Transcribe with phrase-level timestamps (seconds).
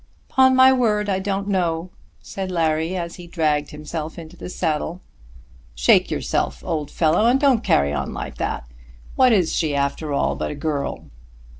[0.31, 1.91] "Upon my word I don't know,"
[2.23, 4.99] said Larry, as he dragged himself into the saddle.
[5.75, 8.65] "Shake yourself, old fellow, and don't carry on like that.
[9.15, 11.05] What is she after all but a girl?"